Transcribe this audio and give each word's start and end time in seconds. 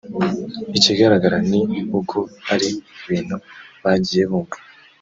Ikigaragara 0.77 1.37
ni 1.49 1.61
uko 1.99 2.17
ari 2.53 2.69
ibintu 3.01 3.35
bagiye 3.83 4.23
bumva 4.29 4.57